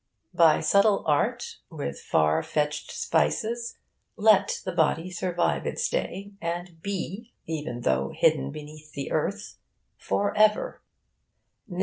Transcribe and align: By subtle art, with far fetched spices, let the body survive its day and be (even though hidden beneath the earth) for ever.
By 0.33 0.61
subtle 0.61 1.03
art, 1.05 1.57
with 1.69 1.99
far 1.99 2.41
fetched 2.41 2.89
spices, 2.89 3.77
let 4.17 4.59
the 4.65 4.71
body 4.71 5.11
survive 5.11 5.67
its 5.67 5.87
day 5.87 6.31
and 6.41 6.81
be 6.81 7.33
(even 7.45 7.81
though 7.81 8.09
hidden 8.09 8.49
beneath 8.49 8.93
the 8.93 9.11
earth) 9.11 9.59
for 9.99 10.35
ever. 10.35 10.81